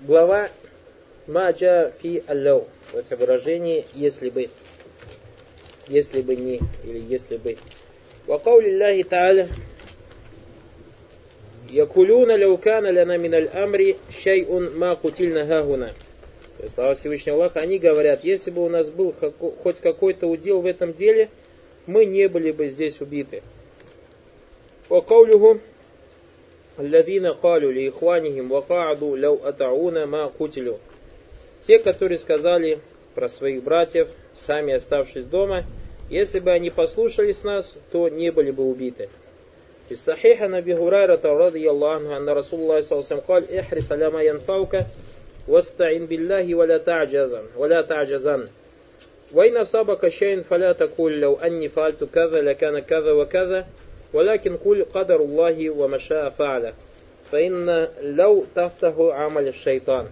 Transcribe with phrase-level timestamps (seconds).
[0.00, 0.48] глава
[1.26, 2.68] Маджа фи аллау.
[2.92, 4.48] Это выражение «если бы».
[5.88, 7.56] Если бы не, или если бы.
[8.26, 9.48] وقول الله تعالى
[11.72, 15.92] يقولون لو كان لنا من الأمر شيء ما قتلنا هاهنا
[16.56, 19.14] то есть слова Всевышнего Аллаха, они говорят, если бы у нас был
[19.62, 21.28] хоть какой-то удел в этом деле,
[21.86, 23.42] мы не были бы здесь убиты.
[24.88, 25.60] وقوله
[26.80, 30.76] الذين قالوا لإخوانهم وقعدوا لو أطعونا ما قتلوا
[31.66, 32.78] те, которые сказали
[33.14, 34.08] про своих братьев,
[34.38, 35.64] сами оставшись дома,
[36.08, 39.08] если бы они послушались нас, то не были бы убиты.
[39.88, 43.20] في الصحيح عن ابي هريره رضي الله عنه ان رسول الله صلى الله عليه وسلم
[43.20, 44.86] قال احرص على ما ينفعك
[45.48, 48.46] واستعن بالله ولا تعجزن ولا تعجزن
[49.32, 53.66] وإن أصابك شيء فلا تقول لو أني فعلت كذا لكان كذا وكذا
[54.12, 56.72] ولكن قل قدر الله وما شاء فعل
[57.32, 60.06] فإن لو تفتح عمل الشيطان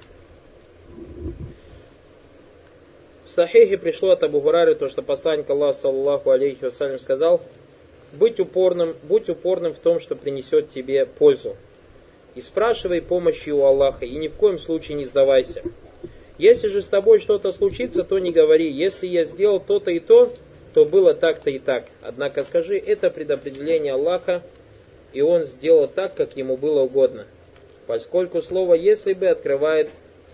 [3.24, 7.40] В Сахихе пришло от Абу Хурары то, что посланник Аллаха, саллаху алейхи вассалям, сказал,
[8.12, 11.56] будь упорным, будь упорным в том, что принесет тебе пользу.
[12.34, 15.62] И спрашивай помощи у Аллаха, и ни в коем случае не сдавайся.
[16.36, 20.32] Если же с тобой что-то случится, то не говори, если я сделал то-то и то,
[20.73, 21.85] то было так-то и так.
[22.01, 24.43] Однако скажи, это предопределение Аллаха,
[25.13, 27.25] и он сделал так, как ему было угодно.
[27.87, 29.89] Поскольку слово «если бы» открывает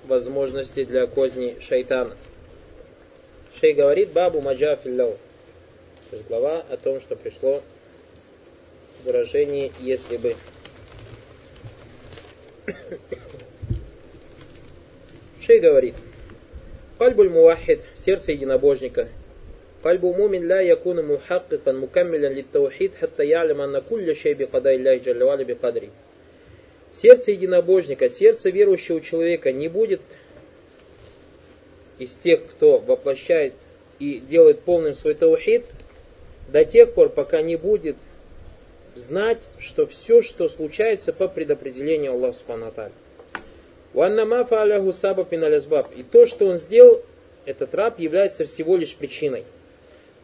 [0.06, 2.16] возможности для козни шайтана.
[3.60, 5.18] Шей говорит Бабу Маджа Филляу.
[6.10, 7.64] То есть глава о том, что пришло
[9.04, 10.36] выражение «если бы».
[15.40, 15.96] Шей говорит,
[16.98, 19.10] Кальбуль муахид, сердце единобожника.
[19.86, 25.44] Кальбу мумин ла якуна мухаккикан мукаммилян литтаухид, хатта ялям анна кулля шей бикадай ляхи джаллавали
[25.44, 25.92] бикадри.
[26.92, 30.02] Сердце единобожника, сердце верующего человека не будет
[32.00, 33.54] из тех, кто воплощает
[34.00, 35.66] и делает полным свой таухид,
[36.48, 37.98] до тех пор, пока не будет
[38.96, 42.90] знать, что все, что случается по предопределению Аллаха
[43.94, 45.96] миналязбаб.
[45.96, 47.04] И то, что он сделал,
[47.46, 49.44] этот раб является всего лишь причиной.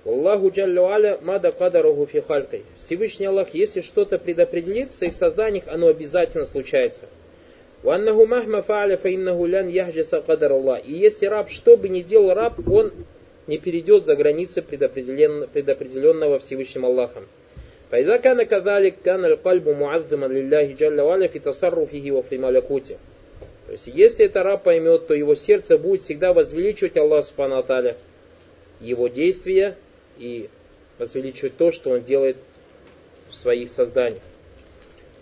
[0.04, 2.62] Аллаху джаллю аля мада кадаруху фи халькой.
[2.78, 7.06] Всевышний Аллах, если что-то предопределит в своих созданиях, оно обязательно случается.
[7.82, 10.87] Уаннаху махма фааля фаиннаху лян яхджаса кадар Аллах.
[10.87, 12.93] И если раб, что бы ни делал раб, он
[13.49, 17.27] не перейдет за границы предопределенного Всевышним Аллахом.
[17.91, 22.97] فإذا كان كذلك كان القلب معظما لله جل وعلا في تصرفه وفي ملكوته.
[23.66, 27.65] То есть, если это раб поймет, то его сердце будет всегда возвеличивать Аллах Субхану
[28.81, 29.77] его действия
[30.21, 30.49] и
[30.99, 32.37] возвеличивать то, что он делает
[33.31, 34.22] в своих созданиях.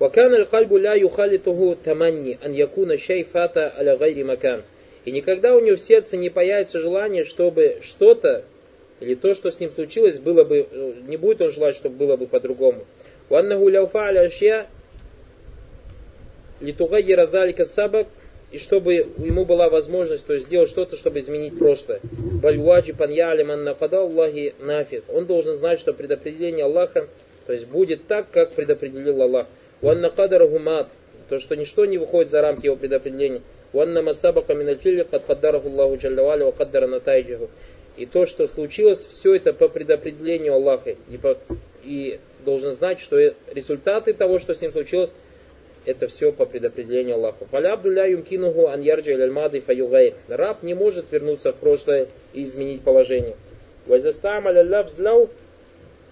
[0.01, 4.63] وكان القلب لا يخالطه تمني أن يكون شيء فات على غير مكان.
[5.05, 8.45] И никогда у него в сердце не появится желание, чтобы что-то
[9.01, 10.67] или то, что с ним случилось, было бы,
[11.07, 12.85] не будет он желать, чтобы было бы по-другому.
[13.31, 14.71] وأنه لو فعل أشياء
[16.61, 18.07] لتغير ذلك السبب
[18.52, 22.00] и чтобы ему была возможность то есть, сделать что-то, чтобы изменить прошлое.
[22.04, 25.04] Бальваджи паньялим анна Аллахи нафид.
[25.08, 27.08] Он должен знать, что предопределение Аллаха,
[27.46, 29.48] то есть будет так, как предопределил Аллах.
[29.82, 30.90] Ванна кадараху мат.
[31.30, 33.42] То, что ничто не выходит за рамки его предопределения.
[33.72, 37.50] Ванна масабака минальфили кад каддараху Аллаху джаллавали ва каддара натайджиху.
[37.98, 40.96] И то, что случилось, все это по предопределению Аллаха.
[41.08, 41.38] И, по,
[41.84, 43.18] и должен знать, что
[43.54, 45.12] результаты того, что с ним случилось,
[45.86, 47.46] это все по предопределению Аллаха.
[47.52, 50.16] Фаля Абдулля Аньярджи Аль-Мады Фаюгай.
[50.28, 53.36] Раб не может вернуться в прошлое и изменить положение.
[53.88, 55.30] Вайзастам Алялля Взляу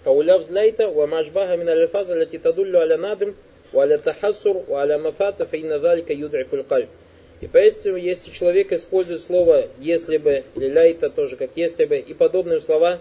[0.04, 3.36] Кауля Взляйта Уамашбаха Мин Алифаза Лати Тадуллю Аля Надым
[3.74, 6.64] Уаля Тахасур Уаля Мафата Фаинна Залика Юдайфуль
[7.42, 12.62] И поэтому, если человек использует слово «если бы», «лиляйта» тоже как «если бы» и подобные
[12.62, 13.00] слова,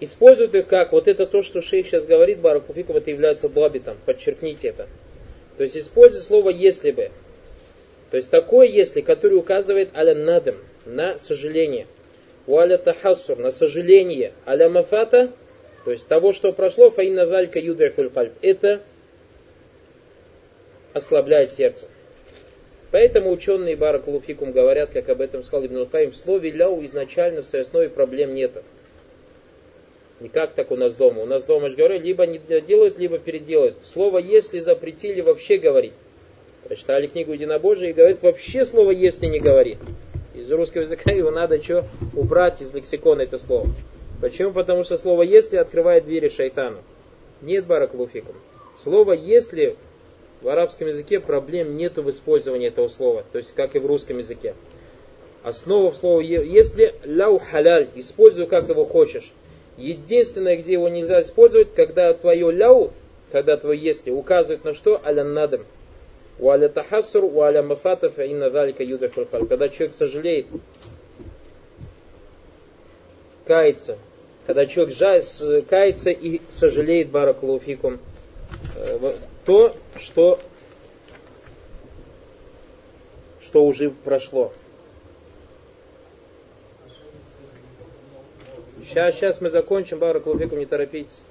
[0.00, 4.68] используют их как вот это то, что шейх сейчас говорит, Баракуфиков, это является дабитом, подчеркните
[4.68, 4.88] это.
[5.56, 7.10] То есть используя слово «если бы».
[8.10, 11.86] То есть такое «если», которое указывает аля надам, на сожаление.
[12.46, 14.32] У аля тахассур, на сожаление.
[14.46, 15.32] Аля мафата,
[15.84, 18.32] то есть того, что прошло, фаинна валька юдафуль кальб.
[18.42, 18.80] Это
[20.92, 21.88] ослабляет сердце.
[22.90, 27.46] Поэтому ученые Баракулуфикум говорят, как об этом сказал Ибн Каим, в слове ляу изначально в
[27.46, 28.62] своей основе проблем нету.
[30.22, 31.20] Не как так у нас дома.
[31.20, 33.78] У нас дома же говорят, либо не делают, либо переделают.
[33.84, 35.94] Слово «если» запретили вообще говорить.
[36.62, 39.78] Прочитали книгу Единобожия и говорят, вообще слово «если» не говори.
[40.36, 43.66] Из русского языка его надо что убрать из лексикона это слово.
[44.20, 44.52] Почему?
[44.52, 46.78] Потому что слово «если» открывает двери шайтану.
[47.40, 48.36] Нет бараклуфикум.
[48.76, 49.76] Слово «если»
[50.40, 54.18] В арабском языке проблем нету в использовании этого слова, то есть как и в русском
[54.18, 54.56] языке.
[55.44, 59.32] Основа в слове, если ляу халяль, используй как его хочешь.
[59.76, 62.92] Единственное, где его нельзя использовать, когда твое ляу,
[63.30, 65.64] когда твое если указывает на что, аля надам.
[66.38, 68.84] У аля тахассур, у аля мафатов, и на далика
[69.48, 70.46] Когда человек сожалеет,
[73.44, 73.98] кается,
[74.46, 77.98] когда человек кается и сожалеет баракулуфикум,
[78.76, 79.14] э,
[79.44, 80.40] то, что,
[83.40, 84.52] что уже прошло.
[88.83, 91.21] Сейчас, сейчас мы закончим, баракулуфикум, не торопитесь.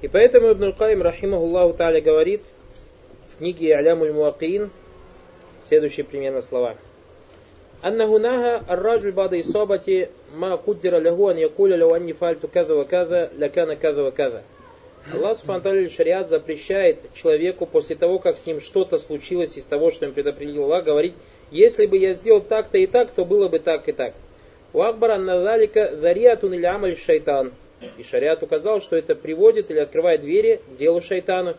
[0.00, 2.42] И поэтому Ибн Каим, рахимахуллаху та'аля, говорит
[3.34, 4.70] в книге Алямуль Муакин
[5.68, 6.86] следующие примерно слова –
[7.84, 13.30] أنه نهى الرجل بعد إصابة ما قدر له أن يقول لو أني فعلت كذا وكذا
[13.38, 14.42] لكان كذا وكذا.
[15.12, 20.06] Аллах Субхану Шариат запрещает человеку после того, как с ним что-то случилось из того, что
[20.06, 21.14] им предопределил Аллах, говорить,
[21.50, 24.14] если бы я сделал так-то и так, то было бы так и так.
[24.76, 27.52] У Акбара назалика зариатун или амаль шайтан.
[27.98, 31.56] И шариат указал, что это приводит или открывает двери к делу шайтану.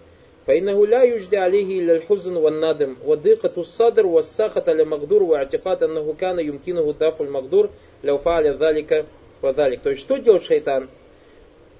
[0.47, 6.93] فإنه لا يجدي عليه إلا الحزن والندم وضيقة الصدر والسخط لمقدور واعتقاد أنه كان يمكنه
[6.99, 7.69] دفع المقدور
[8.03, 9.05] لو فعل ذلك
[9.41, 9.81] وذلك.
[9.83, 10.89] То есть что делает шайтан?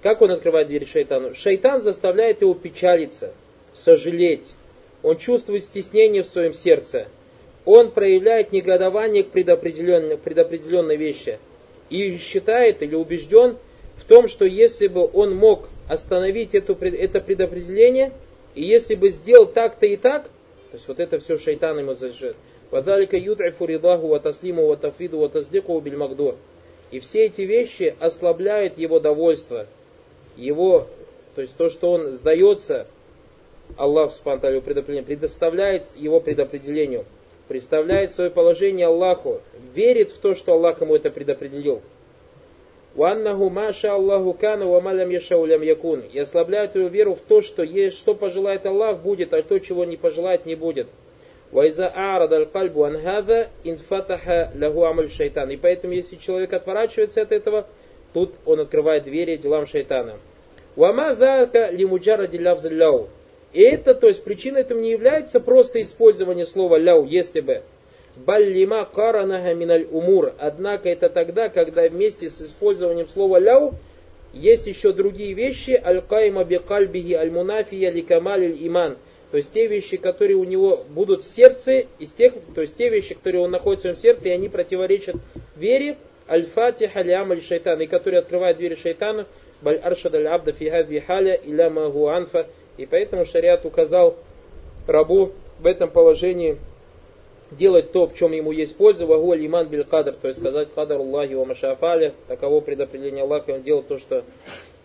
[0.02, 1.34] Как он открывает дверь шайтану?
[1.34, 3.34] Шайтан заставляет его печалиться,
[3.74, 4.56] сожалеть.
[5.02, 7.08] Он чувствует стеснение в своем сердце.
[7.69, 11.39] Он проявляет негодование к предопределенной, предопределенной вещи.
[11.91, 13.57] И считает или убежден
[13.97, 18.13] в том, что если бы он мог остановить эту, это предопределение–
[18.59, 22.35] и если бы сделал так-то и так, то есть вот это все шайтан ему зажжет.
[22.73, 26.35] Вадалика юд'ифу ридаху ва таслиму ва тафиду ва таздику биль магдур.
[26.91, 29.67] И все эти вещи ослабляют его довольство,
[30.37, 30.89] его,
[31.37, 32.89] то есть то, что он сдается
[33.77, 37.05] Аллах Субтитры предоставляет его предопределению,
[37.49, 39.41] представляет свое положение Аллаху,
[39.75, 41.83] верит в то, что Аллах ему это предопределил.
[42.95, 46.03] Уаннаху маша Аллаху кана ва малям яшаулям якун.
[46.13, 49.85] И ослабляют ее веру в то, что есть, что пожелает Аллах, будет, а то, чего
[49.85, 50.89] не пожелает, не будет.
[51.51, 55.51] Вайза арад аль кальбу анхада инфатаха лаху амаль шайтан.
[55.51, 57.67] И поэтому, если человек отворачивается от этого,
[58.13, 60.17] тут он открывает двери делам шайтана.
[60.77, 63.09] Вама зака лимуджара лявзалляу.
[63.53, 67.63] Это, то есть причиной этому не является просто использование слова ляу, если бы.
[68.17, 70.35] Баллима каранаха миналь умур.
[70.39, 73.75] Однако это тогда, когда вместе с использованием слова ляу
[74.33, 75.81] есть еще другие вещи.
[75.83, 78.97] Аль-кайма бикальбихи аль-мунафия ликамаль иман.
[79.31, 82.89] То есть те вещи, которые у него будут в сердце, из тех, то есть те
[82.89, 85.17] вещи, которые он находит в своем сердце, и они противоречат
[85.55, 85.97] вере,
[86.29, 89.27] аль-фатиха аль шайтан, и которые открывают двери шайтану,
[89.61, 90.71] баль аршад аль-абда фи
[91.07, 92.09] халя иля магу.
[92.79, 94.17] И поэтому шариат указал
[94.87, 96.57] рабу в этом положении
[97.51, 100.99] делать то, в чем ему есть польза, вагуаль иман биль кадр, то есть сказать кадар
[100.99, 104.25] Аллахи ва машафаля, таково предопределение Аллаха, он делает то, что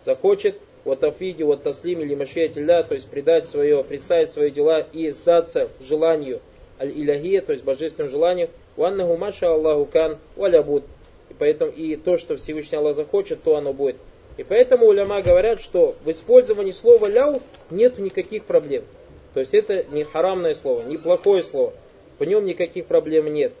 [0.04, 5.10] захочет, вот тафиди, вот таслим или машиятилля, то есть предать свое, представить свои дела и
[5.10, 6.40] сдаться желанию
[6.80, 10.84] аль-иляхия, то есть божественному желанию, ваннаху маша Аллаху кан валябуд.
[11.30, 13.96] И поэтому и то, что Всевышний Аллах захочет, то оно будет.
[14.36, 17.40] И поэтому уляма говорят, что в использовании слова ляу
[17.70, 18.84] нет никаких проблем.
[19.32, 21.72] То есть это не харамное слово, не плохое слово.
[22.18, 23.52] В нем никаких проблем нет.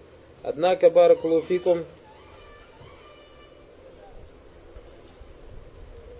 [0.42, 1.84] Однако, баракулуфикум,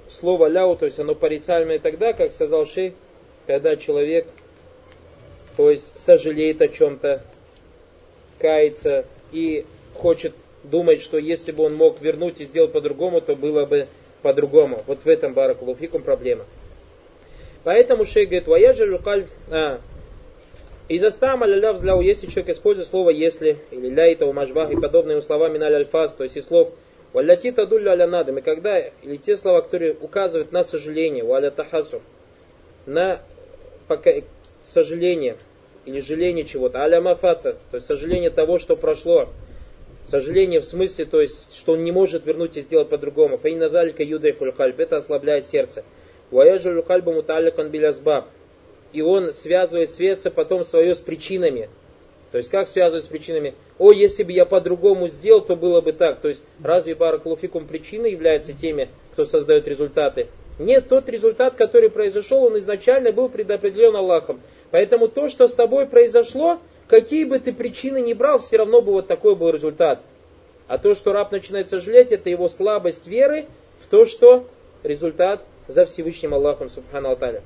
[0.09, 2.95] слово ляу, то есть оно порицаемое тогда, как сказал шейх,
[3.47, 4.27] когда человек,
[5.57, 7.23] то есть сожалеет о чем-то,
[8.39, 13.67] кается и хочет думать, что если бы он мог вернуть и сделать по-другому, то было
[13.67, 13.89] бы
[14.25, 14.83] по-другому.
[14.87, 16.47] Вот в этом баракулуфикум проблема.
[17.63, 19.81] Поэтому шейх говорит, ваяджалю кальб, а,
[20.89, 25.21] из астама ля взляу, если человек использует слово если, или ля и мажбах и подобные
[25.21, 26.73] слова миналь альфаз, то есть из слов
[27.13, 32.01] валляти тадулля аля надам, и когда, или те слова, которые указывают на сожаление, валя тахасу,
[32.87, 33.21] на
[33.89, 34.11] пока,
[34.67, 35.37] сожаление,
[35.85, 39.29] или жаление чего-то, аля мафата, то есть сожаление того, что прошло,
[40.07, 44.03] сожаление в смысле, то есть, что он не может вернуть и сделать по-другому, фаина далька
[44.03, 45.85] юдай хальб, это ослабляет сердце.
[46.31, 48.27] Ваяжу кальбу муталликан билязбаб,
[48.93, 51.69] и он связывает сердце потом свое с причинами.
[52.33, 53.55] То есть как связывать с причинами?
[53.79, 56.21] О, если бы я по-другому сделал, то было бы так.
[56.21, 60.27] То есть разве баракулуфикум причина является теми, кто создает результаты?
[60.59, 64.41] Нет, тот результат, который произошел, он изначально был предопределен Аллахом.
[64.73, 68.93] Поэтому то, что с тобой произошло, какие бы ты причины ни брал, все равно бы
[68.93, 70.01] вот такой был результат.
[70.67, 73.47] А то, что раб начинает сожалеть, это его слабость веры
[73.81, 74.47] в то, что
[74.83, 77.43] результат за Всевышним Аллахом, Субхану Аталя.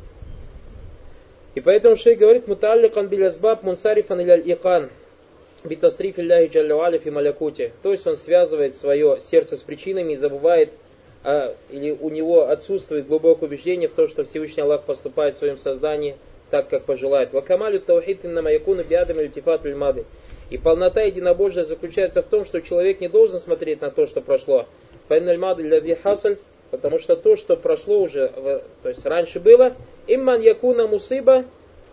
[1.54, 4.90] И поэтому шейх говорит, муталликан билязбаб мунсарифан иля икан
[5.64, 7.72] битасриф илляхи джаллавали фи малякути.
[7.82, 10.70] То есть он связывает свое сердце с причинами и забывает,
[11.24, 15.56] а, или у него отсутствует глубокое убеждение в том, что Всевышний Аллах поступает в своем
[15.56, 16.16] создании
[16.50, 17.32] так, как пожелает.
[17.32, 20.04] Вакамалю таухид инна якуну биадам ильтифат мады.
[20.50, 24.66] И полнота единобожия заключается в том, что человек не должен смотреть на то, что прошло.
[25.08, 26.38] Файналь ляви хасаль
[26.70, 28.28] Потому что то, что прошло уже,
[28.82, 29.74] то есть раньше было,
[30.06, 31.46] имман якуна мусыба,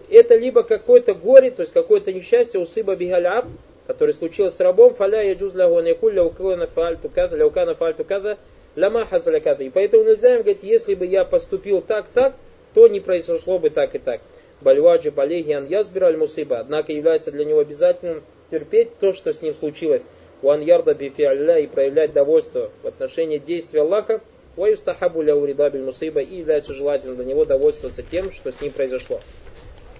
[0.09, 3.45] это либо какое-то горе, то есть какое-то несчастье, усыба бигаляб,
[3.87, 8.37] которое случилось с рабом, фаля яджуз лягу якуль ляукана фальту када, ляукана фальту када.
[8.75, 12.33] И поэтому нельзя им говорить, если бы я поступил так-так,
[12.73, 14.19] то не произошло бы так и так.
[14.61, 16.59] Бальваджи балегиан язбираль мусыба.
[16.59, 20.03] Однако является для него обязательным терпеть то, что с ним случилось.
[20.41, 24.21] Уан ярда бифиалля и проявлять довольство в отношении действия Аллаха,
[24.55, 29.19] Ваюстахабу ля уридабель мусыба и является желательным для него довольствоваться тем, что с ним произошло.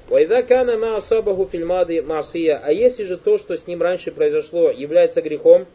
[0.07, 2.61] Вайда кана ма асабаху фильмады масия.
[2.63, 5.65] А если же то, что с ним раньше произошло, является грехом,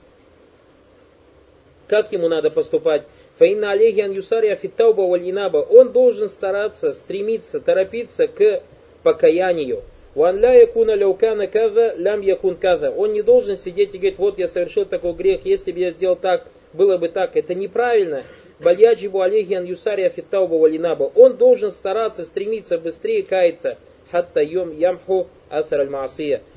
[1.89, 3.03] как ему надо поступать?
[3.41, 8.63] Фаинна алейхи ан юсария фиттауба валь Он должен стараться, стремиться, торопиться к
[9.03, 9.83] покаянию.
[10.15, 11.49] Ван ля якуна ляукана
[11.97, 12.91] лям якун каза.
[12.91, 16.17] Он не должен сидеть и говорить, вот я совершил такой грех, если бы я сделал
[16.17, 17.35] так, было бы так.
[17.35, 18.25] Это неправильно.
[18.63, 21.11] Бальяджибу алейхиан юсария фиттауба валинаба.
[21.15, 23.79] Он должен стараться, стремиться быстрее каяться.
[24.11, 25.65] Хатта йом ямху аль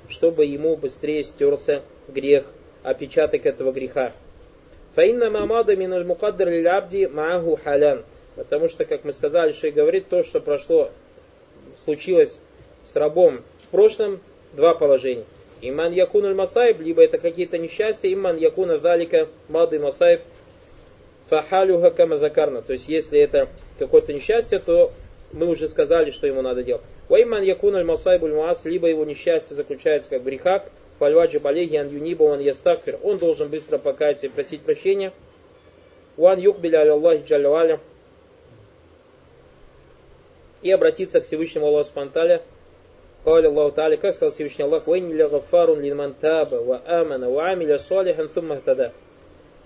[0.09, 2.43] Чтобы ему быстрее стерся грех,
[2.83, 4.11] опечаток этого греха.
[4.95, 8.03] Фаинна мамада мин аль мукаддар абди мааху халян.
[8.35, 10.91] Потому что, как мы сказали, Шей говорит, то, что прошло,
[11.83, 12.39] случилось
[12.83, 14.19] с рабом в прошлом,
[14.53, 15.25] два положения.
[15.61, 20.21] Иман якун аль масайб, либо это какие-то несчастья, иман якуна залика мады масайб,
[21.29, 22.61] фахалюха камазакарна.
[22.61, 24.91] То есть, если это какое-то несчастье, то
[25.31, 26.83] мы уже сказали, что ему надо делать.
[27.09, 28.33] Вайман якун аль масайбуль
[28.65, 30.63] либо его несчастье заключается как в грехах,
[31.03, 32.97] фальваджиб алейхи ан юниба ван ястагфир.
[33.03, 35.11] Он должен быстро покаяться и просить прощения.
[36.15, 37.81] Уан юкбиля аляллахи джаллаваля.
[40.61, 42.41] И обратиться к Всевышнему Аллаху Спанталя.
[43.25, 47.49] Каля Аллаху Таали, как сказал Всевышний Аллах, «Вайни ля гафарун лиман таба, ва амана, ва
[47.49, 48.93] амиля салихан сумма тада».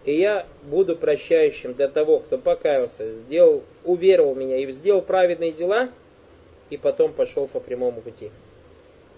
[0.05, 5.89] И я буду прощающим для того, кто покаялся, сделал, уверовал меня и сделал праведные дела,
[6.71, 8.31] и потом пошел по прямому пути.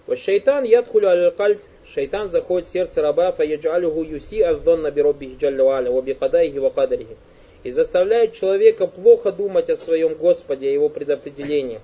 [0.06, 1.60] Вот Шайтан ядхулю аль-кальб
[1.94, 7.16] шайтан заходит в сердце раба, фаяджалюху юси аздон набироббихи джаллюаля, вабихадайхи вакадарихи.
[7.62, 11.80] И заставляет человека плохо думать о своем Господе, о его предопределении.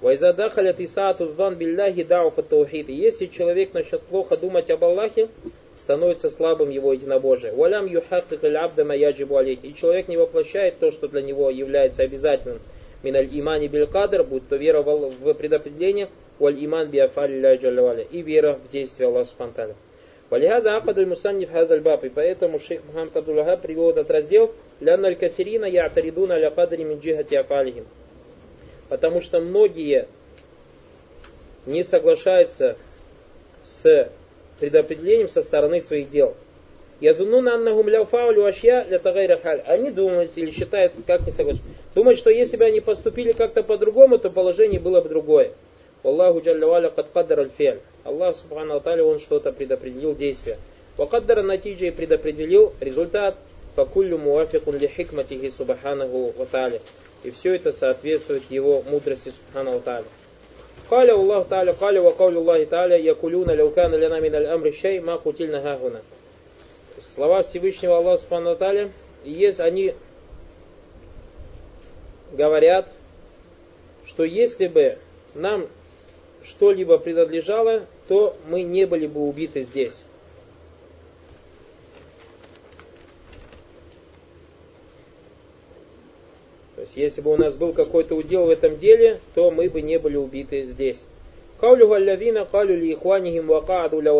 [0.00, 2.88] Вайзадахалят исаату здан билляхи дауфа таухид.
[2.88, 5.28] Если человек начнет плохо думать об Аллахе,
[5.76, 7.52] становится слабым его единобожие.
[7.52, 9.58] Валям юхаккик абда маяджибу алейх.
[9.64, 12.60] И человек не воплощает то, что для него является обязательным.
[13.02, 18.68] Миналь имани биль кадр, будь то вера в предопределение, валь иман биафалли и вера в
[18.70, 19.74] действие Аллаха Субхану
[20.30, 21.82] Валихаза акадуль мусанниф хазаль.
[22.02, 27.34] И поэтому шейх Мухаммад Абдуллаха привел этот раздел «Лянналь кафирина я'таридуна ля кадри мин джихати
[27.34, 27.86] афалихим».
[28.88, 30.06] Потому что многие
[31.66, 32.76] не соглашаются
[33.64, 34.10] с
[34.60, 36.34] предопределением со стороны своих дел.
[37.01, 39.61] Ядунуна аннахум ляуфаулю ашья для тагайра халь.
[39.65, 41.63] Они думают или считают, как не согласны.
[41.95, 45.51] Думают, что если бы они поступили как-то по-другому, то положение было бы другое.
[46.03, 50.57] Аллаху джалля кад каддар аль Аллах субхану аталя, он что-то предопределил действие.
[50.97, 53.35] Вакаддара натиджа и предопределил результат.
[53.75, 56.79] Факуллю муафикун ли хикматихи субханаху ваталя.
[57.23, 60.05] И все это соответствует его мудрости субхану ваталя.
[60.89, 65.15] قال الله تعالى قال وقول الله تعالى يقولون لو كان لنا من الأمر شيء ما
[65.15, 66.01] قتلنا هاهنا
[67.18, 68.92] Слова Всевышнего Аллаха Субхану Таля,
[69.24, 69.92] есть они
[72.30, 72.92] говорят,
[74.06, 74.98] что если бы
[75.34, 75.66] нам
[76.44, 80.04] что-либо принадлежало, то мы не были бы убиты здесь.
[86.76, 89.82] То есть, если бы у нас был какой-то удел в этом деле, то мы бы
[89.82, 91.02] не были убиты здесь.
[91.60, 94.12] Каулюху аллавина калю ли ихванихим вакааду ля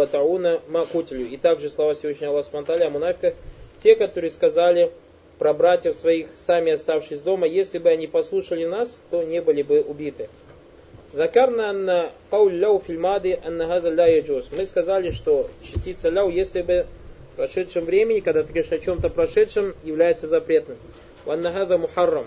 [0.69, 1.27] макутилю.
[1.29, 3.33] И также слова Всевышнего Аллаха Спанталя о
[3.83, 4.91] те, которые сказали
[5.39, 9.81] про братьев своих, сами оставшись дома, если бы они послушали нас, то не были бы
[9.81, 10.29] убиты.
[11.13, 14.23] Закарна на кауль ляу фильмады анна газа ля.
[14.57, 16.87] Мы сказали, что частица ляу, если бы
[17.33, 20.77] в прошедшем времени, когда ты говоришь о чем-то прошедшем, является запретным.
[21.25, 22.27] Ванна газа мухаррам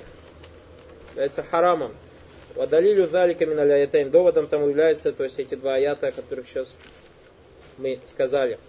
[1.12, 1.92] является харамом.
[2.56, 4.12] Вадалилю залика миналяятайн.
[4.12, 6.76] Доводом тому является то есть, эти два аята, о которых сейчас
[7.78, 8.60] мы сказали.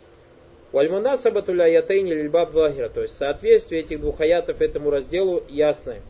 [0.72, 2.88] Вальмунасабату ляятайни лильбаб вахира.
[2.88, 6.00] То есть соответствие этих двух аятов этому разделу ясное.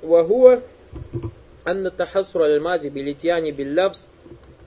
[0.00, 0.62] Вагуа
[1.64, 4.08] анна тахасура аль-мади билитьяни биллявс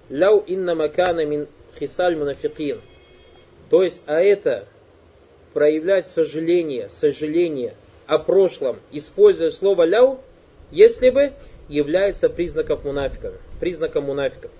[0.09, 1.47] ляу инна макана мин
[1.79, 2.81] хисаль мунафикин.
[3.69, 4.67] То есть, а это
[5.53, 7.73] проявлять сожаление, сожаление
[8.05, 10.19] о прошлом, используя слово ляу,
[10.71, 11.33] если бы
[11.69, 14.51] является признаком мунафиков, признаком мунафиков.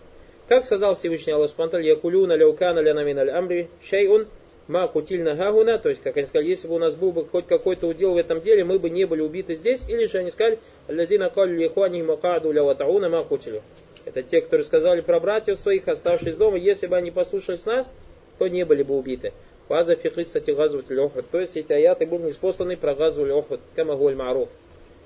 [0.48, 4.28] Как сказал Всевышний Аллах Субтитры, Якулюна ляукана ляна миналь амри шейун
[4.68, 7.48] ма кутильна гагуна, то есть, как они сказали, если бы у нас был бы хоть
[7.48, 10.60] какой-то удел в этом деле, мы бы не были убиты здесь, или же они сказали,
[10.88, 13.62] лазина калю лихуани макаду ля ватауна ма кутилю.
[14.06, 17.92] Это те, которые сказали про братьев своих, оставшись дома, если бы они послушались нас,
[18.38, 19.34] то не были бы убиты.
[19.68, 21.26] Фаза фихиссати газват лёхот.
[21.32, 24.50] То есть эти аяты были неспосланы про газву лёхот, кама маруф.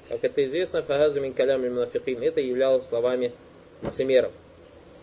[0.09, 2.23] Как это известно, фагаза мин калям мунафикин.
[2.23, 3.33] Это являлось словами
[3.83, 4.33] лицемеров.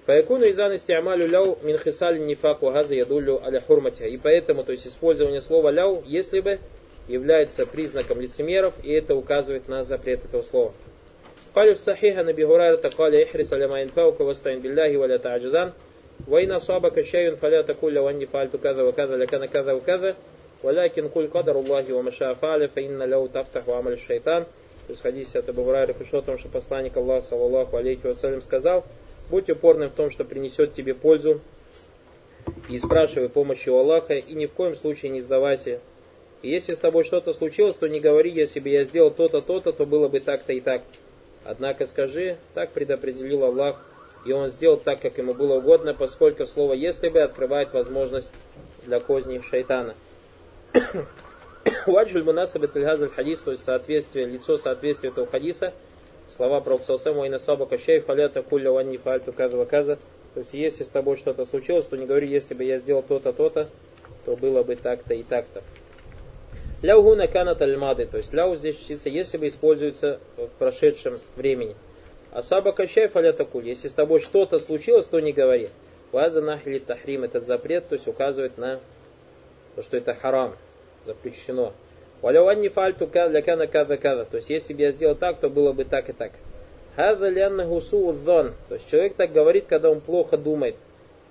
[0.05, 4.07] Фаякуну изан истиамалю ляу мин хисаль нифак газа ядулю аля хурматиха.
[4.07, 6.59] И поэтому, то есть использование слова ляу, если бы
[7.07, 10.73] является признаком лицемеров, и это указывает на запрет этого слова.
[11.55, 15.71] قال في صحيح أن أبي هريرة قال احرص على ما ينفعك واستعن بالله ولا تعجزان
[16.27, 20.15] وإن أصابك شيء فلا تقول لو أني فعلت كذا وكذا لكان كذا وكذا
[20.63, 24.45] ولكن قل قدر الله وما شاء فعل فإن لو تفتح عمل الشيطان
[24.86, 28.06] то есть в хадисе от Абу Хурайры пришло о том, что посланник Аллаха, саллаллаху алейхи
[28.06, 28.84] вассалям, сказал,
[29.30, 31.40] будь упорным в том, что принесет тебе пользу,
[32.68, 35.80] и спрашивай помощи у Аллаха, и ни в коем случае не сдавайся.
[36.42, 39.72] И если с тобой что-то случилось, то не говори, если бы я сделал то-то, то-то,
[39.72, 40.82] то было бы так-то и так.
[41.44, 43.84] Однако скажи, так предопределил Аллах,
[44.24, 48.30] и он сделал так, как ему было угодно, поскольку слово «если бы» открывает возможность
[48.84, 49.94] для козней шайтана.
[51.86, 55.72] Ваджуль мунасабат аль хадис, то есть соответствие, лицо соответствия этого хадиса,
[56.28, 59.98] слова про Ксалсаму и насаба кащей фалята кулля ванни фальту каза каза.
[60.34, 63.32] То есть если с тобой что-то случилось, то не говори, если бы я сделал то-то,
[63.32, 63.68] то-то,
[64.24, 65.62] то было бы так-то и так-то.
[66.82, 71.74] Ляугуна канат альмады, то есть ляу здесь чтится, если бы используется в прошедшем времени.
[72.32, 75.70] Асаба кащай фалятакуль, если с тобой что-то случилось, то не говори.
[76.12, 78.78] Ваза нахли тахрим, этот запрет, то есть указывает на
[79.74, 80.54] то, что это харам,
[81.06, 81.72] запрещено.
[82.22, 85.72] Валяванни фальту для кана када када, то есть если бы я сделал так, то было
[85.72, 86.32] бы так и так.
[86.96, 90.76] Хаза ляннаху суудзон, то есть человек так говорит, когда он плохо думает.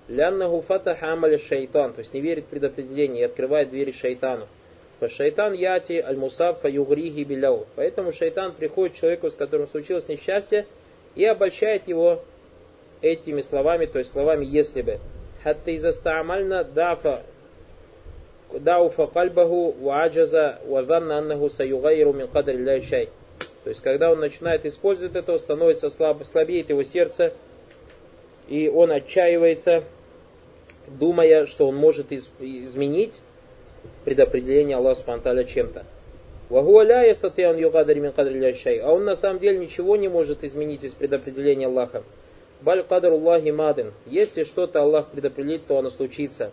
[0.07, 4.47] Ляннаху фата хамали шайтан, то есть не верит в предопределение и открывает двери шайтану.
[5.07, 7.65] Шайтан яти аль-мусаб фаюгрихи биляу.
[7.75, 10.65] Поэтому шайтан приходит человеку, с которым случилось несчастье,
[11.15, 12.23] и обольщает его
[13.01, 14.99] этими словами, то есть словами «если бы».
[15.43, 17.23] Хатта изастамальна дафа
[18.59, 23.09] дауфа кальбаху ваджаза вазанна аннаху саюгайру мин кадри шай.
[23.63, 27.33] То есть, когда он начинает использовать это, становится слаб, слабеет его сердце,
[28.47, 29.83] и он отчаивается,
[30.87, 33.19] думая, что он может из, изменить
[34.03, 35.85] предопределение Аллаха Субтитры чем-то.
[36.51, 36.61] А
[38.91, 42.03] он на самом деле ничего не может изменить из предопределения Аллаха.
[42.61, 43.93] Баль кадар Аллахи мадин.
[44.05, 46.51] Если что-то Аллах предопределит, то оно случится.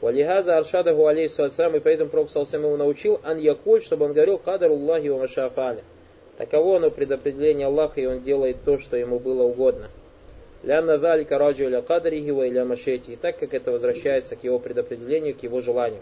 [0.00, 4.38] Валихаза аршадаху алейхи ассалам, и поэтому Пророк Салсам его научил, ан якуль, чтобы он говорил
[4.38, 5.82] кадаруллахи ва машафаля.
[6.38, 9.90] Таково оно предопределение Аллаха, и он делает то, что ему было угодно.
[10.62, 14.58] Ля надали караджу ля кадарихи ва иля машети, и так как это возвращается к его
[14.58, 16.00] предопределению, к его желанию.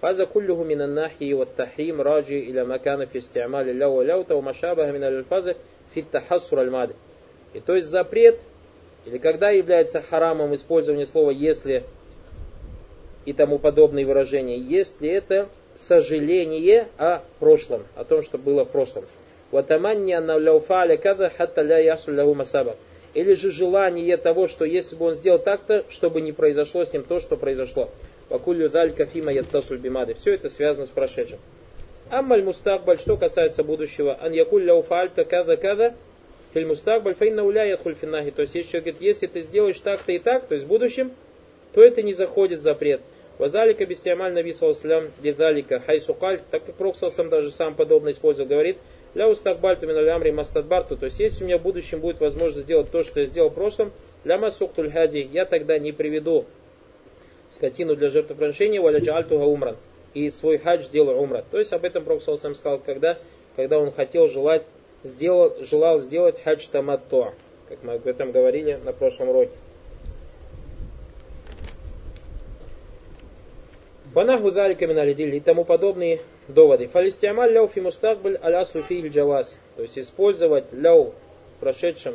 [0.00, 4.42] Фаза куллюху минан нахи ва тахрим раджи иля макана фи стиамали ля ва ляута ва
[4.42, 5.56] машабаха минал альфазы
[5.92, 6.94] фи тахассур альмады.
[7.52, 8.38] И то есть запрет,
[9.06, 11.84] или когда является харамом использование слова «если»,
[13.24, 19.04] и тому подобные выражения, если это сожаление о прошлом, о том, что было в прошлом.
[23.14, 27.04] Или же желание того, что если бы он сделал так-то, чтобы не произошло с ним
[27.04, 27.90] то, что произошло.
[28.28, 31.38] Все это связано с прошедшим.
[32.10, 35.94] Аммаль мустакбаль, что касается будущего, ан якулля уфальта када када,
[36.52, 38.30] фильм мустакбаль фейна уля ядхуль финахи.
[38.30, 41.12] То есть, если человек говорит, если ты сделаешь так-то и так, то есть в будущем,
[41.72, 43.00] то это не заходит в запрет.
[43.38, 48.78] Вазалика бистиамаль наби саллам лидалика хайсукаль, так как Пророк сам даже сам подобно использовал, говорит,
[49.14, 52.90] ля устакбальту мин алямри мастадбарту, то есть если у меня в будущем будет возможность сделать
[52.92, 53.92] то, что я сделал в прошлом,
[54.24, 56.44] ля масуктуль хади, я тогда не приведу
[57.50, 59.76] скотину для жертвоприношения, валя джальтуга умран.
[60.14, 61.44] И свой хадж сделал умра.
[61.50, 63.18] То есть об этом Пророк сам сказал, когда,
[63.56, 64.62] когда он хотел желать,
[65.02, 67.34] сделал, желал сделать хадж таматто,
[67.68, 69.50] как мы об этом говорили на прошлом уроке.
[74.14, 76.86] Банаху далика миналидиль и тому подобные доводы.
[76.86, 79.10] Фалистиамаль ляу фи мустакбаль аля фи.
[79.10, 81.14] То есть использовать ляу
[81.56, 82.14] в прошедшем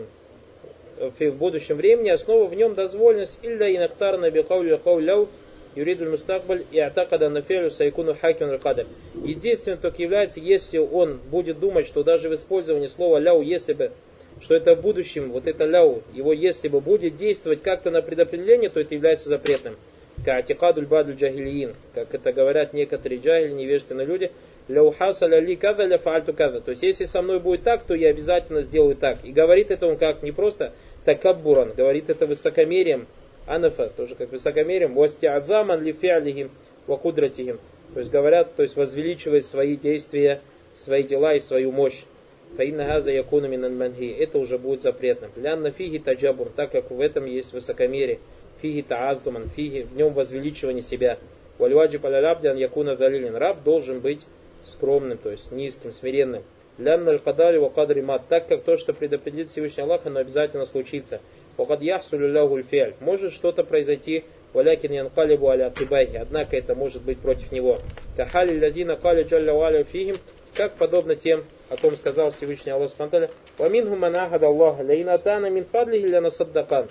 [0.98, 5.28] в будущем времени, основа в нем дозволенность илля инактар на бикаули кауляу
[5.76, 8.88] юриду мустакбаль и атакада на фелю сайкуну хакин ракадам.
[9.16, 13.92] Единственное только является, если он будет думать, что даже в использовании слова ляу, если бы
[14.40, 18.70] что это в будущем, вот это ляу, его если бы будет действовать как-то на предопределение,
[18.70, 19.76] то это является запретным.
[20.26, 24.32] Каатикадуль бадль джахилиин, как это говорят некоторые джахили, невежественные люди,
[24.68, 26.62] ляухасаля ли када ля фаальту када.
[26.62, 29.18] То есть, если со мной будет так, то я обязательно сделаю так.
[29.24, 30.74] И говорит это он как не просто
[31.06, 33.08] такаббуран, говорит это высокомерием,
[33.46, 36.52] анафа, тоже как высокомерием, вастиазаман ли фиалихим
[36.88, 37.60] вакудратихим.
[37.94, 40.42] То есть говорят, то есть возвеличивать свои действия,
[40.76, 42.04] свои дела и свою мощь.
[42.58, 43.48] Фаинна газа якуна.
[43.48, 45.32] Это уже будет запретным.
[45.36, 48.20] Лянна фиги таджабур, так как в этом есть высокомерие.
[48.62, 51.18] Фиги таазтуман, фиги, в нем возвеличивание себя.
[51.58, 53.36] Вальваджи палялябдян якуна залилин.
[53.36, 54.26] Раб должен быть
[54.66, 56.44] скромным, то есть низким, смиренным.
[56.78, 58.24] Лянна аль-кадари кадри мат.
[58.30, 61.22] Так как то, что предопределит Всевышний Аллах, оно обязательно случится.
[61.58, 62.60] Вакад яхсулю лягу
[63.02, 65.74] Может что-то произойти Валякин янкалибу аля.
[66.22, 67.80] Однако это может быть против него.
[68.16, 70.18] Кахали лязина кали джалля фихим.
[70.56, 76.08] Как подобно тем, о ком сказал Всевышний Аллах Субтитры, «Ваминху манахад Аллах, лейнатана мин фадлихи
[76.08, 76.88] ля саддакан».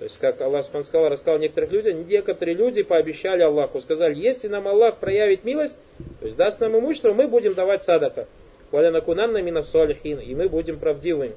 [0.00, 4.66] То есть, как Аллах сказал, рассказал некоторых людям, некоторые люди пообещали Аллаху, сказали, если нам
[4.66, 5.76] Аллах проявит милость,
[6.20, 8.26] то есть даст нам имущество, мы будем давать садака.
[8.70, 11.34] Валя накунанна мина салихин, и мы будем правдивыми.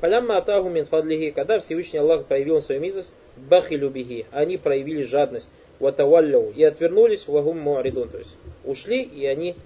[0.00, 5.50] Фалямма атаху мин фадлихи, когда Всевышний Аллах проявил свою милость, бахилю бихи, они проявили жадность,
[5.80, 9.56] ватавалляу, и отвернулись, вагум муаридун, то есть ушли, и они,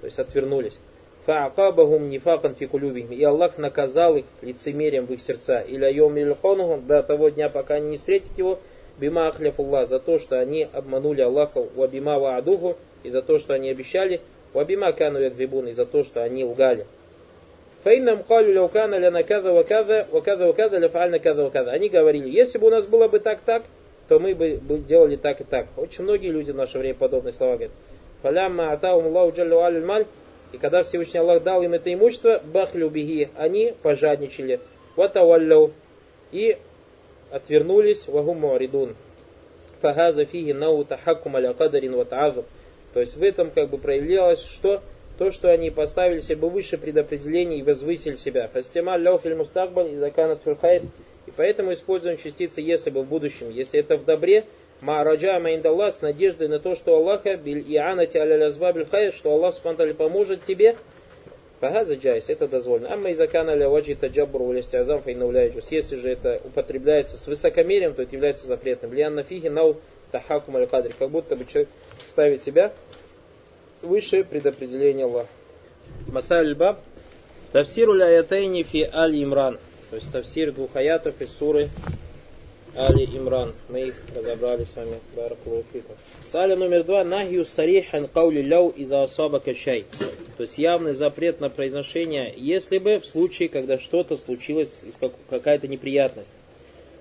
[0.00, 0.78] то есть отвернулись.
[1.28, 3.12] Фаакабахум нифакан фикулюбихим.
[3.12, 5.58] И Аллах наказал их лицемерием в их сердца.
[5.58, 8.60] Айом ильхонухум до того дня, пока они не встретят его,
[8.98, 13.68] бима ахляфуллах, за то, что они обманули Аллаха, вабима ваадуху, и за то, что они
[13.68, 14.22] обещали,
[14.54, 16.86] вабима кану ядвибун, и за то, что они лгали.
[17.84, 21.72] Фаиннам калю ляукана ляна када ва када, ва када ва када ляфаальна када ва када.
[21.72, 23.64] Они говорили, если бы у нас было бы так-так,
[24.08, 25.66] то мы бы делали так и так.
[25.76, 27.72] Очень многие люди в наше время подобные слова говорят.
[28.22, 30.06] Фалямма атаум Аллаху джаллю аль маль.
[30.52, 34.60] И когда Всевышний Аллах дал им это имущество, бахлю бихи, они пожадничали.
[34.96, 35.72] Ватавалляу.
[36.32, 36.58] И
[37.30, 38.96] отвернулись, вагуму аридун.
[39.80, 41.92] Фагаза фиги нау тахаккум аля кадарин.
[42.04, 44.82] То есть в этом как бы проявлялось, что
[45.18, 48.48] то, что они поставили себя выше предопределений и возвысили себя.
[48.48, 50.82] Фастима ляуфиль мустакбаль и заканат филхайр.
[51.26, 53.50] И поэтому используем частицы если бы в будущем.
[53.50, 54.44] Если это в добре,
[54.80, 59.32] ма раджа маиндаллах с надеждой на то, что Аллаха биль ианати аля лазбабиль хайр, что
[59.32, 60.76] Аллах субхану поможет тебе,
[61.60, 62.92] Фагаза джайс, это дозволено.
[62.92, 65.66] Амма изакана ля ваджи таджабур валистиазам фейнауляйджус.
[65.70, 68.92] Если же это употребляется с высокомерием, то это является запретным.
[68.92, 69.76] Лианна фиги нау
[70.12, 70.68] тахакум аль.
[70.68, 71.68] Как будто бы человек
[72.06, 72.72] ставит себя
[73.82, 75.28] выше предопределения Аллаха.
[76.06, 76.78] Масаль баб
[77.50, 79.58] Тавсиру аятайни фи Али Имран.
[79.90, 81.70] То есть тавсир двух аятов из суры
[82.78, 83.54] Али Имран.
[83.68, 85.00] Мы их разобрали с вами.
[85.16, 85.96] Баракулуфикум.
[86.32, 87.02] Номер два.
[87.02, 89.84] Нахью сарихан каули ляу иза асаба качай.
[90.36, 94.80] То есть явный запрет на произношение, если бы в случае, когда что-то случилось,
[95.28, 96.32] какая-то неприятность.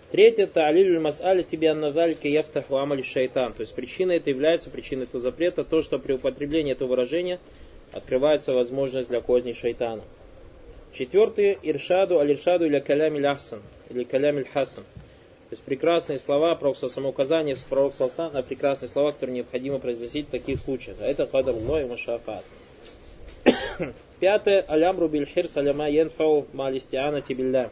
[0.10, 3.54] Третье, та'алилюль мас'аля тебе анназалика яфтаху амаль шайтан.
[3.54, 7.40] То есть причина это является, причиной этого запрета, то, что при употреблении этого выражения
[7.92, 10.02] открывается возможность для козни шайтана.
[10.94, 13.62] Четвертое, иршаду аль-иршаду или калямиль ахсан,
[13.92, 14.84] или калямиль хасан.
[15.50, 20.60] То есть прекрасные слова, пророк самоуказание пророк на прекрасные слова, которые необходимо произносить в таких
[20.60, 20.98] случаях.
[21.00, 22.44] Это кадар и машафат.
[24.20, 27.72] Пятое, алямру биль хирс аляма янфау малистиана тибилля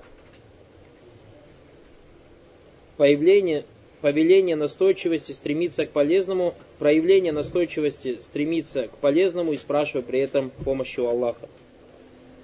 [2.98, 3.66] появление,
[4.02, 11.00] повеление настойчивости стремиться к полезному, проявление настойчивости стремиться к полезному и спрашивая при этом помощи
[11.00, 11.50] у Аллаха.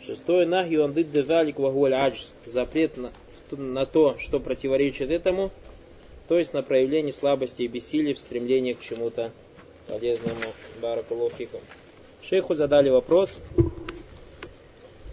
[0.06, 0.48] Шестое.
[0.48, 2.32] Нахью андид дезалик вагуаль аджс.
[2.46, 3.12] Запрет на,
[3.52, 5.52] на то, что противоречит этому,
[6.28, 9.32] то есть на проявление слабости и бессилия в стремлении к чему-то
[9.88, 10.40] полезному.
[10.82, 11.62] Баракулуфикум.
[12.24, 13.38] Шейху задали вопрос.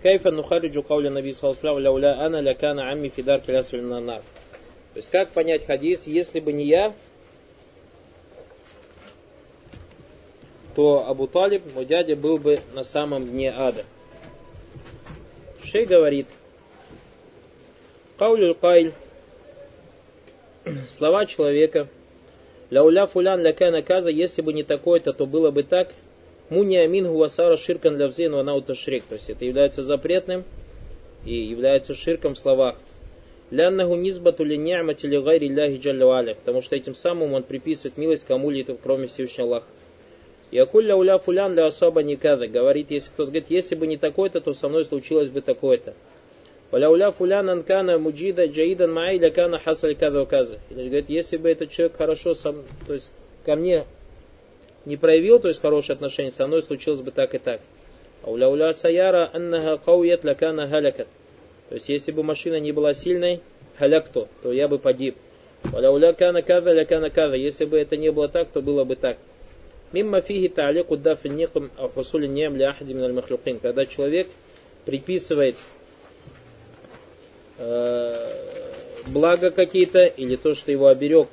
[0.02, 4.22] Кайфа нухариджу кауля наби саллаху ляуля ана лякана амми фидар килясвиль нар.
[4.94, 6.94] То есть как понять хадис, если бы не я,
[10.76, 13.84] то Абу Талиб, мой дядя, был бы на самом дне ада.
[15.64, 16.28] Шей говорит,
[18.18, 18.94] Каулюл Кайль,
[20.88, 21.88] слова человека,
[22.70, 25.88] Ляуля фулян ляка наказа, если бы не такой-то, то было бы так.
[26.50, 29.04] Муния амин гуасара ширкан для взену анаута шрик.
[29.04, 30.44] То есть это является запретным
[31.24, 32.76] и является ширком в словах.
[33.50, 38.26] Ляннаху низбату ли ни'мати ли гайри ляхи джалля Потому что этим самым он приписывает милость
[38.26, 39.66] кому-либо, кроме Всевышнего Аллаха.
[40.50, 42.48] Якулля уля фулян ля особо никада.
[42.48, 45.94] Говорит, если кто-то говорит, если бы не такой-то, то со мной случилось бы такое-то.
[46.70, 50.58] Валя уля фулян анкана муджида джаидан маай ля кана хасаль каза каза.
[50.70, 53.10] Или говорит, если бы этот человек хорошо сам, то есть
[53.44, 53.84] ко мне
[54.84, 57.60] не проявил, то есть хорошее отношение, со мной случилось бы так и так.
[58.22, 61.08] А уля уля саяра аннаха кауят ля кана халякат.
[61.68, 63.40] То есть, если бы машина не была сильной,
[63.78, 65.16] халякто, то я бы погиб.
[65.64, 67.34] Валяуля кана кава, ля кана кава.
[67.34, 69.18] Если бы это не было так, то было бы так.
[69.92, 73.58] Мимма фиги та'алику дафи никам ахусули нем ля ахади миналь махлюкин.
[73.58, 74.28] Когда человек
[74.84, 75.56] приписывает
[77.58, 78.14] э,
[79.08, 81.28] благо какие-то или то, что его оберег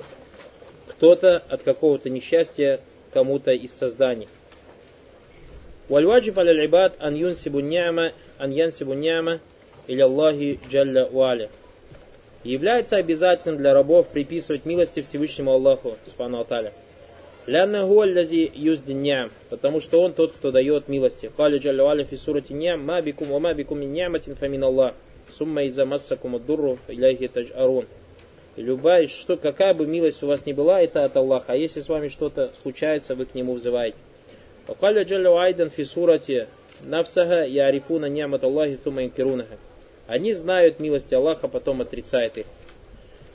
[0.88, 2.80] кто-то от какого-то несчастья
[3.12, 4.28] кому-то из созданий.
[5.90, 9.40] Аля ибад ан юнсибу ни'ма ан янсибу ни'ма
[9.88, 11.50] или Аллахи джалля уаля.
[12.44, 16.74] Является обязательным для рабов приписывать милости Всевышнему Аллаху, Субхану Аталя.
[17.48, 21.32] Лянна гуаллази юздиньям, потому что он тот, кто дает милости.
[21.36, 24.94] Кали джалля уаля фи сурати ням, ма бикум, ма бикум мин фамин Аллах.
[25.33, 27.87] Сумма иза массакум аддурру иляхи таджарун.
[28.57, 31.53] Любая, что, какая бы милость у вас ни была, это от Аллаха.
[31.53, 33.97] А если с вами что-то случается, вы к нему взываете.
[34.69, 36.47] وقال جل وعلا في سورة
[36.87, 39.59] نفسها يعرفون نعمة الله ثم ينكرونها
[40.11, 42.47] они знают милость Аллаха, потом отрицают их.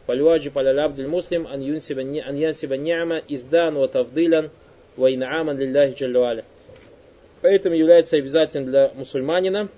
[0.07, 4.49] Фальваджи палялябдиль муслим ан янсиба ни'ма издан ва тавдилян
[4.97, 6.43] ва ин'аман лилляхи джаллуаля.
[7.41, 9.69] Поэтому является обязательным для мусульманина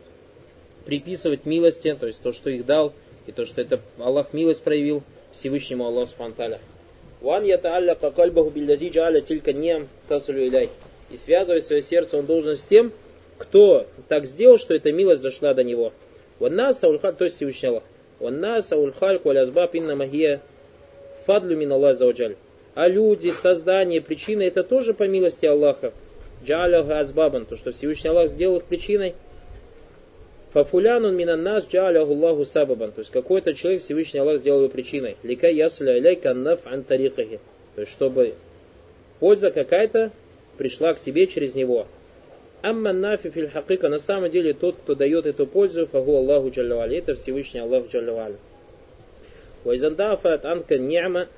[0.84, 2.92] приписывать милости, то есть то, что их дал,
[3.26, 6.58] и то, что это Аллах милость проявил Всевышнему Аллаху Субтитры.
[7.20, 10.70] Ван ятаалляка кальбаху биллязи джаля тилька нем тасулю иляй.
[11.10, 12.92] И связывать свое сердце он должен с тем,
[13.38, 15.92] кто так сделал, что эта милость дошла до него.
[16.38, 17.84] Ваннаса ульхаль, то есть Всевышний Аллах.
[18.18, 20.40] Ваннаса ульхаль куалязбаб инна магия
[21.26, 22.36] фадлю мин Аллах зауджаль.
[22.74, 25.92] А люди, создание, причины, это тоже по милости Аллаха.
[26.44, 29.14] Джаляха азбабан, то, что Всевышний Аллах сделал их причиной.
[30.52, 32.92] Фафулянун минаннас джаляху Аллаху сабабан.
[32.92, 35.16] То есть какой-то человек Всевышний Аллах сделал его причиной.
[35.22, 37.00] Лика ясля аляйка наф ан То
[37.76, 38.34] есть чтобы
[39.18, 40.12] польза какая-то
[40.58, 41.86] пришла к тебе через него.
[42.60, 46.98] Амма нафи филь хакика, на самом деле тот, кто дает эту пользу, фагу Аллаху джаллавали,
[46.98, 48.36] это Всевышний Аллах джаллавали.
[49.64, 51.28] Вайзандафат анка ни'ма,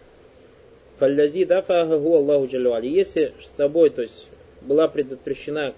[0.98, 2.88] фаллязи дафага гу Аллаху джаллавали.
[2.88, 4.28] Если с тобой, то есть,
[4.60, 5.72] была предотвращена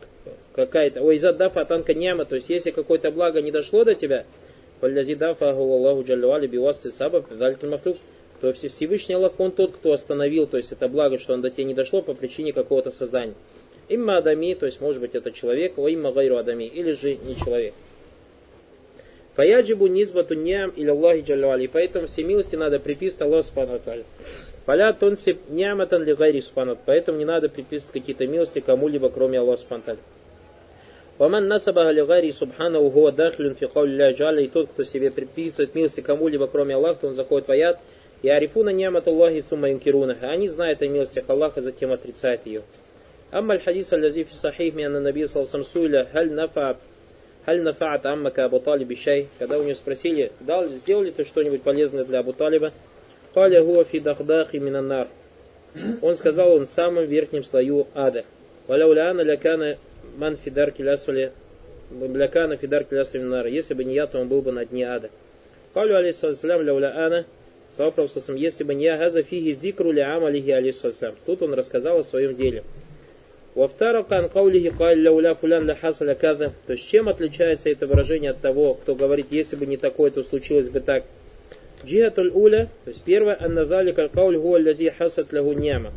[0.56, 4.24] какая-то, вайзадафа танка ни'ма, то есть, если какое-то благо не дошло до тебя,
[4.80, 7.98] гу Аллаху джаллавали, бивасты саба, дальтуль махлюк,
[8.40, 11.64] то Всевышний Аллах, он тот, кто остановил, то есть, это благо, что он до тебя
[11.64, 13.34] не дошло по причине какого-то создания.
[13.88, 17.36] Имма Адами, то есть может быть это человек, во имма Гайру Адами, или же не
[17.36, 17.72] человек.
[19.36, 21.66] Фаяджибу низбату ням или Аллахи джаллали.
[21.66, 23.80] Поэтому все милости надо приписывать Аллаху Субхану
[24.64, 26.42] Фаля тонсиб няматан ли гайри
[26.86, 29.98] Поэтому не надо приписывать какие-то милости кому-либо, кроме Аллаха Субхану
[31.18, 34.42] Ваман насабаха лигари субханаху хуа дахлюн фи ля джаля.
[34.42, 37.79] И тот, кто себе приписывает милости кому-либо, кроме Аллаха, то он заходит в аят.
[38.22, 40.29] И арифуна ниамат Аллахи сумма инкирунаха.
[40.29, 42.62] Они знают о милостях Аллаха, затем отрицают ее.
[43.31, 46.76] Амма аль-хадис аль-лази фи сахих мианна наби салсам суля халь нафа
[47.46, 49.29] Халь нафаат аммака Абу Талиби шай.
[49.38, 52.72] Когда у него спросили, дал, сделали ты что-нибудь полезное для Абу Талиба?
[53.35, 55.07] Каля хуа фи дахдахи минанар.
[56.02, 58.24] Он сказал, он в самом верхнем слою ада.
[58.66, 59.76] Валяуляна лякана
[60.16, 61.32] ман фидар килясвали
[61.90, 63.46] блякана фидар килясвали минар.
[63.46, 65.10] Если бы не я, то он был бы на дне ада.
[65.74, 67.24] Калю алейсалям ляуля ана.
[67.70, 71.14] Слава Пророку если бы не я, газа фиги викру ля амалихи алейсалям.
[71.26, 72.64] Тут он рассказал о своем деле.
[73.54, 76.52] Вафтаракан каулихи каль ляуля фулян ля хасаля када.
[76.66, 80.22] То есть чем отличается это выражение от того, кто говорит, если бы не такое, то
[80.22, 81.04] случилось бы так.
[81.84, 85.92] Джихатуль уля, то есть первое, анна кал кауль гуа лази хасат лягу няма.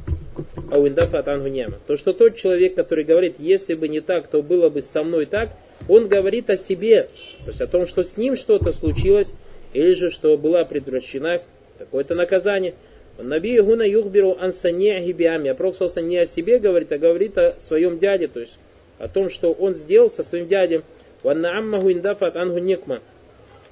[0.71, 1.77] А уиндафат ангу няма.
[1.87, 5.25] То, что тот человек, который говорит, если бы не так, то было бы со мной
[5.25, 5.49] так,
[5.87, 7.09] он говорит о себе,
[7.43, 9.33] то есть о том, что с ним что-то случилось,
[9.73, 11.41] или же что была предотвращена
[11.77, 12.73] какое-то наказание.
[13.17, 15.49] Наби Гуна Юхбиру Ансанеахи Биами.
[15.49, 18.57] А Пророк не о себе говорит, а говорит о своем дяде, то есть
[18.97, 20.83] о том, что он сделал со своим дядем.
[21.21, 23.01] Ванна Аммаху Индафат Ангу Никма.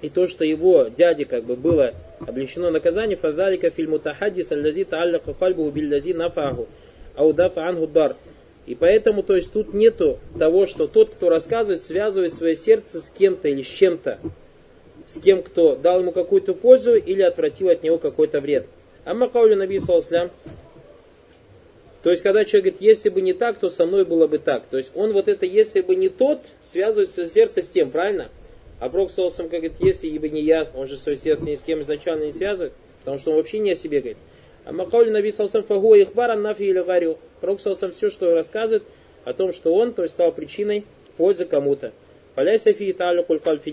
[0.02, 5.34] И то, что его дяде как бы было обличено наказание, фадалика фильму тахаддис аллази тааллака
[5.34, 6.68] кальбуху биллязи нафаху.
[7.16, 8.16] Аудафа ангу дар.
[8.66, 13.10] И поэтому, то есть тут нету того, что тот, кто рассказывает, связывает свое сердце с
[13.10, 14.20] кем-то или с чем-то.
[15.08, 18.68] С кем, кто дал ему какую-то пользу или отвратил от него какой-то вред.
[19.06, 19.80] Амма каули Наби
[22.04, 24.64] то есть, когда человек говорит, если бы не так, то со мной было бы так.
[24.68, 28.30] То есть, он вот это, если бы не тот, связывает свое сердце с тем, правильно?
[28.80, 32.26] А Пророк Саласам говорит, если не я, он же свое сердце ни с кем изначально
[32.26, 34.18] не связывает, потому что он вообще не о себе говорит.
[34.66, 37.18] А Макаули Наби Саласам фагу ихбаран нафи или гарю.
[37.42, 38.84] Пророк Саласам все, что рассказывает
[39.26, 40.86] о том, что он, то есть, стал причиной
[41.16, 41.94] пользы кому-то.
[42.36, 43.72] Поляйся фи италю кулькаль То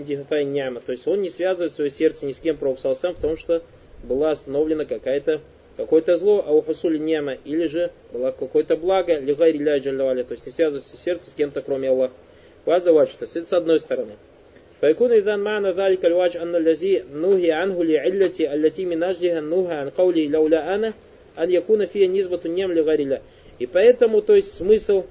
[0.88, 3.62] есть, он не связывает свое сердце ни с кем, Пророк Саласам, в том, что
[4.02, 5.42] была остановлена какая-то
[5.76, 10.32] какое-то зло, а у хасули нема, или же было какое-то благо, лигайри ля джаллавали, то
[10.32, 12.14] есть не связывается сердце с кем-то, кроме Аллаха.
[12.64, 14.12] Ваза вачта, это с одной стороны.
[14.83, 19.89] فيكون إذا معنى ذلك الوجه أن الذي نهي عنه لعلة التي من أجلها نهى عن
[19.89, 20.93] قوله لولا أنا
[21.39, 23.21] أن يكون فيه نسبة нем لغير الله.
[23.59, 25.05] И поэтому, то есть смысл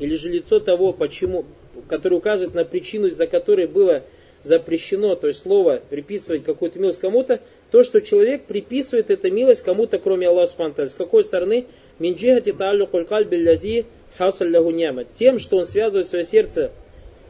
[0.00, 1.44] или же лицо того, почему,
[1.88, 4.02] который указывает на причину, из-за которой было
[4.42, 9.98] запрещено, то есть слово приписывать какую-то милость кому-то, то, что человек приписывает эту милость кому-то,
[9.98, 10.88] кроме Аллаха Субтитры.
[10.88, 11.66] С какой стороны?
[11.98, 13.86] Минджихати тааллюкуль кальби лязи
[14.18, 14.72] хасаль лягу
[15.14, 16.72] Тем, что он связывает свое сердце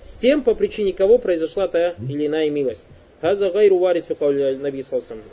[0.04, 2.86] с тем, по причине кого произошла та или иная милость.
[3.22, 4.16] Хаза гайру варит фи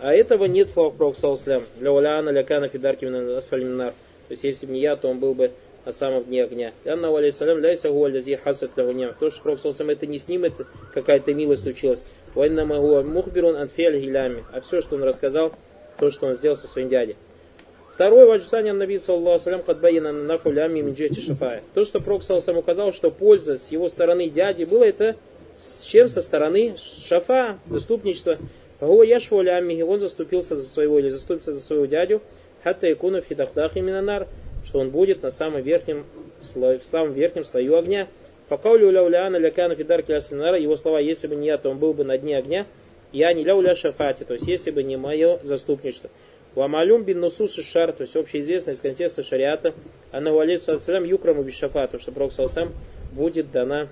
[0.00, 1.66] А этого нет слова пророка саллам.
[1.80, 3.92] Ля уляна лякана фидарки асфалимнар.
[4.26, 5.52] То есть, если бы не я, то он был бы
[5.84, 6.72] на самом дне огня.
[6.84, 9.14] Анна алейсалям ляйса гуа лязи хасат лягуням.
[9.20, 12.04] То, что пророк саллам, это не с ним, это какая-то милость случилась.
[12.34, 14.44] Вайна магуа мухбирун анфиаль гилями.
[14.52, 15.52] А все, что он рассказал,
[15.98, 17.14] то, что он сделал со своим дядей.
[17.96, 21.62] Второе ваджусание Наби саллаху салям кадбайина нафу лями минджети шафая.
[21.72, 25.16] То, что Пророк саллаху указал, что польза с его стороны дяди было, это
[25.56, 28.36] с чем со стороны шафа, заступничества.
[28.80, 32.20] Пагуа яшву лями, он заступился за своего или заступится за своего дядю,
[32.62, 34.28] хатта якуна фидахдах минанар,
[34.66, 36.04] что он будет на самом верхнем
[36.54, 38.08] в самом верхнем слою огня.
[38.50, 42.04] Факаулю ляуляна лякана фидарки асинара, его слова, если бы не я, то он был бы
[42.04, 42.66] на дне огня.
[43.12, 46.10] Я не ляуля шафати, то есть если бы не мое заступничество.
[46.56, 49.74] Вамалюм бин нусус шар, то есть общеизвестно из контекста шариата,
[50.10, 52.72] аннаху алейсалам юкраму бишафа, то что Пророк Салсам
[53.12, 53.88] будет, дана,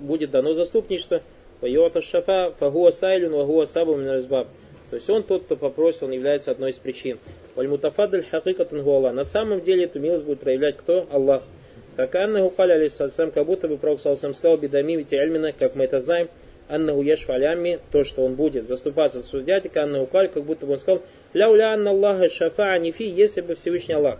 [0.00, 1.22] будет дано заступничество,
[1.60, 4.48] вайота шафа, фагуа сайлюн, вагуа сабу минаризбаб.
[4.90, 7.20] То есть он тот, кто попросит, он является одной из причин.
[7.54, 9.12] Вальмутафадль хакикатан гуала.
[9.12, 11.06] На самом деле эту милость будет проявлять кто?
[11.12, 11.44] Аллах.
[11.94, 12.88] Как Анна Гукаля
[13.32, 16.28] как будто бы Пророк Салсам сказал, бедами ведь как мы это знаем,
[16.70, 20.78] аннаху яшфалями, то, что он будет заступаться за судьятика, аннаху каль, как будто бы он
[20.78, 21.02] сказал,
[21.34, 24.18] ляуля анна Аллаха шафа анифи, если бы Всевышний Аллах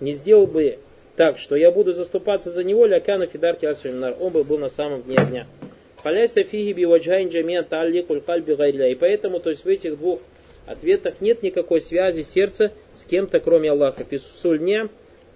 [0.00, 0.78] не сделал бы
[1.16, 5.02] так, что я буду заступаться за него, лякана фидарки асфимнар, он бы был на самом
[5.02, 5.46] дне огня.
[6.02, 8.88] Халяйса фиги би ваджайн джамия талликуль кальби гайля.
[8.88, 10.20] И поэтому, то есть в этих двух
[10.66, 14.04] ответах нет никакой связи сердца с кем-то, кроме Аллаха.
[14.04, 14.88] Фисульня,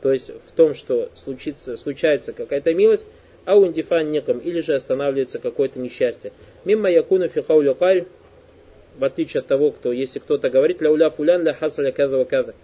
[0.03, 3.07] то есть в том, что случится, случается какая-то милость,
[3.47, 6.33] а ундифан неком, или же останавливается какое-то несчастье.
[6.65, 8.05] Мимо якуна фихауля каль,
[8.99, 12.55] в отличие от того, кто, если кто-то говорит, ляуля фулян ля хасаля када када,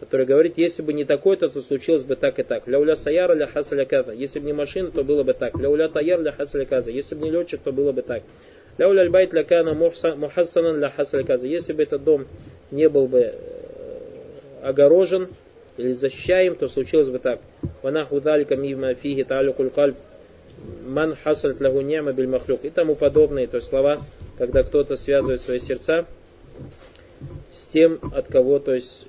[0.00, 2.66] который говорит, если бы не такой-то, то случилось бы так и так.
[2.66, 5.54] Ляуля саяра ля хасаля када, если бы не машина, то было бы так.
[5.58, 8.22] Ляуля таяр ля хасаля каза, если бы не летчик, то было бы так.
[8.78, 12.26] Ляуля альбайт ля кана мухассанан ля хасаля каза, если бы этот дом
[12.70, 13.34] не был бы э,
[14.62, 15.28] огорожен
[15.76, 17.40] или защищаем, то случилось бы так.
[17.82, 19.96] Ванаху далика мимо фиги талюкуль кальб
[20.84, 24.00] ман хасаль лягу нема биль махлюк и тому подобные, то есть слова,
[24.38, 26.06] когда кто-то связывает свои сердца
[27.52, 29.06] с тем, от кого, то есть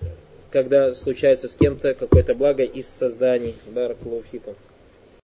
[0.54, 3.56] когда случается с кем-то какое-то благо из созданий.
[3.66, 4.54] Баракулуфикум.